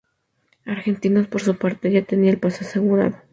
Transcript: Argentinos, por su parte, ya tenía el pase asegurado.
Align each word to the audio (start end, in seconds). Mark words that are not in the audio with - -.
Argentinos, 0.65 1.27
por 1.27 1.41
su 1.43 1.55
parte, 1.59 1.91
ya 1.91 2.01
tenía 2.03 2.31
el 2.31 2.39
pase 2.39 2.65
asegurado. 2.65 3.17